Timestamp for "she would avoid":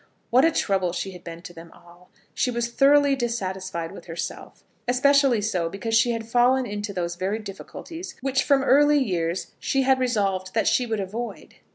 10.65-11.53